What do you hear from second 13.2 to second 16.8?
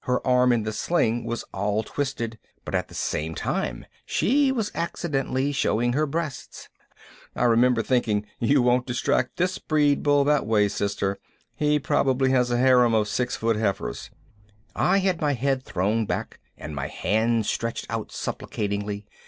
foot heifers. I had my head thrown back and